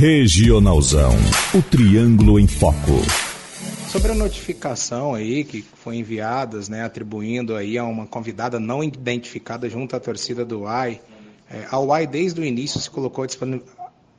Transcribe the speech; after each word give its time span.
Regionalzão, 0.00 1.12
o 1.54 1.60
Triângulo 1.60 2.40
em 2.40 2.46
Foco. 2.46 3.02
Sobre 3.90 4.12
a 4.12 4.14
notificação 4.14 5.14
aí 5.14 5.44
que 5.44 5.60
foi 5.60 5.96
enviadas, 5.96 6.70
né, 6.70 6.82
atribuindo 6.82 7.54
aí 7.54 7.76
a 7.76 7.84
uma 7.84 8.06
convidada 8.06 8.58
não 8.58 8.82
identificada 8.82 9.68
junto 9.68 9.94
à 9.94 10.00
torcida 10.00 10.42
do 10.42 10.60
UAI, 10.60 11.02
é, 11.50 11.66
a 11.70 11.78
UAI 11.78 12.06
desde 12.06 12.40
o 12.40 12.44
início 12.46 12.80
se 12.80 12.88
colocou 12.88 13.26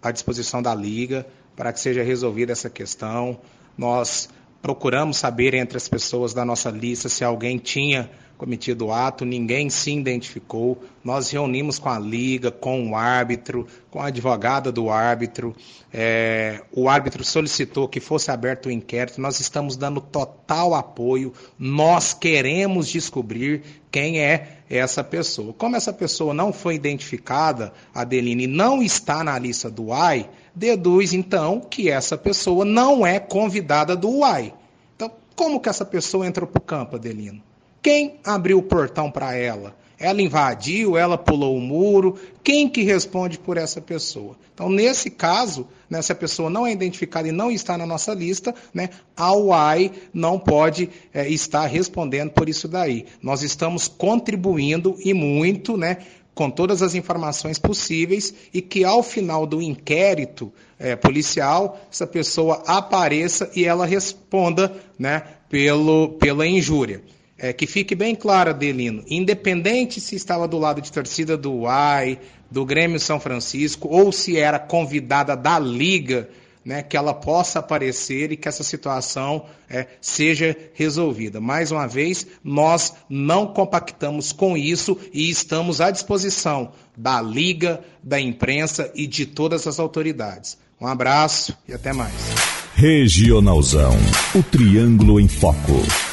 à 0.04 0.12
disposição 0.12 0.62
da 0.62 0.75
Liga 0.75 1.25
para 1.55 1.73
que 1.73 1.80
seja 1.80 2.04
resolvida 2.04 2.52
essa 2.52 2.70
questão. 2.70 3.39
Nós 3.75 4.29
procuramos 4.61 5.18
saber 5.18 5.55
entre 5.55 5.77
as 5.77 5.88
pessoas 5.88 6.32
da 6.32 6.45
nossa 6.45 6.70
lista 6.70 7.09
se 7.09 7.23
alguém 7.23 7.57
tinha 7.57 8.07
cometido 8.42 8.88
o 8.88 8.92
ato, 8.92 9.23
ninguém 9.23 9.70
se 9.70 9.92
identificou. 9.92 10.84
Nós 11.04 11.30
reunimos 11.30 11.78
com 11.78 11.89
a 11.89 12.00
liga, 12.00 12.50
com 12.50 12.89
o 12.89 12.96
árbitro, 12.96 13.68
com 13.92 14.02
a 14.02 14.07
advogada 14.07 14.71
do 14.71 14.89
árbitro. 14.89 15.56
É, 15.94 16.64
o 16.71 16.89
árbitro 16.89 17.24
solicitou 17.24 17.88
que 17.88 18.00
fosse 18.00 18.32
aberto 18.32 18.65
o 18.65 18.71
inquérito. 18.71 19.21
Nós 19.21 19.39
estamos 19.39 19.78
dando 19.78 20.01
total 20.01 20.74
apoio. 20.74 21.32
Nós 21.60 22.15
queremos 22.15 22.88
descobrir 22.88 23.62
quem 23.92 24.20
é 24.20 24.57
essa 24.68 25.04
pessoa. 25.04 25.54
Como 25.54 25.76
essa 25.76 25.93
pessoa 25.93 26.34
não 26.34 26.51
foi 26.51 26.73
identificada, 26.73 27.71
Adeline 27.93 28.48
não 28.48 28.82
está 28.82 29.23
na 29.23 29.37
lista 29.37 29.70
do 29.70 29.89
UAI, 29.89 30.28
deduz 30.56 31.14
então 31.14 31.60
que 31.60 31.92
essa 31.92 32.17
pessoa 32.17 32.66
não 32.66 33.06
é 33.06 33.20
convidada 33.20 33.95
do 33.95 34.09
UAI. 34.09 34.52
Então, 34.95 35.12
como 35.36 35.59
que 35.59 35.70
essa 35.70 35.86
pessoa 35.86 36.26
entrou 36.26 36.48
para 36.48 36.59
o 36.59 36.64
campo, 36.64 36.95
Adelino? 36.95 37.50
Quem 37.81 38.20
abriu 38.23 38.59
o 38.59 38.64
portão 38.64 39.09
para 39.09 39.36
ela? 39.36 39.76
Ela 39.98 40.22
invadiu, 40.22 40.98
ela 40.98 41.17
pulou 41.17 41.56
o 41.56 41.62
muro. 41.62 42.17
Quem 42.44 42.67
que 42.67 42.81
responde 42.81 43.38
por 43.38 43.56
essa 43.56 43.80
pessoa? 43.80 44.36
Então, 44.54 44.67
nesse 44.67 45.12
caso, 45.12 45.67
né, 45.88 46.02
se 46.02 46.12
a 46.12 46.16
pessoa 46.16 46.50
não 46.50 46.66
é 46.66 46.72
identificada 46.72 47.28
e 47.28 47.31
não 47.31 47.52
está 47.52 47.78
na 47.78 47.86
nossa 47.86 48.14
lista, 48.14 48.54
né, 48.73 48.90
a 49.16 49.32
UAI 49.36 49.92
não 50.12 50.40
pode 50.40 50.90
é, 51.14 51.30
estar 51.30 51.66
respondendo 51.68 52.32
por 52.32 52.50
isso 52.50 52.68
daí. 52.68 53.06
Nós 53.22 53.44
estamos 53.44 53.88
contribuindo 53.88 54.95
e 55.04 55.14
muito, 55.14 55.78
né, 55.78 55.98
com 56.34 56.50
todas 56.50 56.82
as 56.82 56.95
informações 56.95 57.60
possíveis 57.60 58.34
e 58.54 58.62
que 58.62 58.84
ao 58.84 59.04
final 59.04 59.45
do 59.45 59.62
inquérito 59.62 60.52
é, 60.80 60.95
policial 60.95 61.80
essa 61.92 62.08
pessoa 62.08 62.64
apareça 62.66 63.52
e 63.56 63.66
ela 63.66 63.86
responda 63.86 64.76
né, 64.98 65.23
pelo, 65.48 66.10
pela 66.14 66.48
injúria. 66.48 67.04
É, 67.44 67.52
que 67.52 67.66
fique 67.66 67.95
bem 67.95 68.14
claro, 68.14 68.52
Adelino, 68.52 69.03
independente 69.09 70.00
se 70.00 70.16
estava 70.16 70.47
do 70.47 70.59
lado 70.59 70.80
de 70.80 70.92
torcida 70.92 71.36
do 71.36 71.52
UAI, 71.52 72.20
do 72.52 72.64
Grêmio 72.64 73.00
São 73.00 73.20
Francisco, 73.20 73.88
ou 73.88 74.11
se 74.11 74.38
era 74.38 74.59
convidada 74.59 75.36
da 75.36 75.58
Liga, 75.58 76.30
né, 76.64 76.83
que 76.83 76.95
ela 76.95 77.16
possa 77.16 77.58
aparecer 77.58 78.31
e 78.31 78.38
que 78.38 78.48
essa 78.48 78.64
situação 78.64 79.48
é, 79.67 79.88
seja 80.00 80.56
resolvida. 80.75 81.42
Mais 81.42 81.72
uma 81.72 81.88
vez, 81.88 82.28
nós 82.44 82.94
não 83.09 83.48
compactamos 83.48 84.31
com 84.31 84.55
isso 84.55 84.95
e 85.11 85.28
estamos 85.28 85.81
à 85.81 85.89
disposição 85.89 86.73
da 86.95 87.20
Liga, 87.20 87.81
da 88.03 88.22
imprensa 88.22 88.92
e 88.94 89.08
de 89.08 89.26
todas 89.26 89.66
as 89.66 89.80
autoridades. 89.80 90.59
Um 90.80 90.86
abraço 90.86 91.58
e 91.67 91.73
até 91.73 91.92
mais. 91.92 92.14
Regionalzão, 92.76 93.98
o 94.36 94.44
Triângulo 94.44 95.20
em 95.20 95.28
Foco. 95.28 96.11